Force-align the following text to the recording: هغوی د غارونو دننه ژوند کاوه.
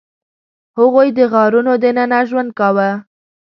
هغوی 0.77 1.07
د 1.17 1.19
غارونو 1.31 1.73
دننه 1.83 2.19
ژوند 2.29 2.49
کاوه. 2.59 2.89